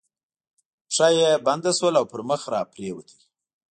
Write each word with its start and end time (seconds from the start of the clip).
پښه 0.87 1.07
یې 1.19 1.31
بنده 1.45 1.71
شول 1.77 1.93
او 1.99 2.05
پر 2.11 2.21
مخ 2.29 2.41
را 2.53 2.61
پرېوت. 2.71 3.09